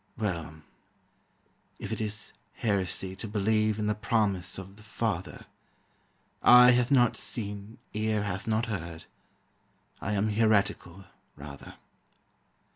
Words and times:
Well, 0.17 0.63
if 1.77 1.91
it 1.91 2.01
is 2.01 2.33
heresy 2.53 3.15
to 3.17 3.27
believe 3.27 3.77
In 3.77 3.85
the 3.85 3.93
promise 3.93 4.57
of 4.57 4.77
the 4.77 4.81
Father, 4.81 5.45
"Eye 6.41 6.71
hath 6.71 6.89
not 6.89 7.15
seen, 7.15 7.77
ear 7.93 8.23
hath 8.23 8.47
not 8.47 8.65
heard," 8.65 9.05
I 10.01 10.13
am 10.13 10.29
heretical, 10.29 11.05
rather. 11.35 11.75